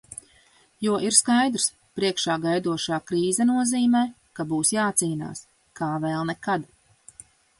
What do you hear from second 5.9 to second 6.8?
vēl nekad.